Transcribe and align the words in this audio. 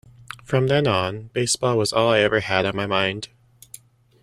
From 0.43 0.65
then 0.65 0.87
on, 0.87 1.27
baseball 1.27 1.77
was 1.77 1.93
all 1.93 2.09
I 2.09 2.21
ever 2.21 2.39
had 2.39 2.65
on 2.65 2.75
my 2.75 2.87
mind. 2.87 3.27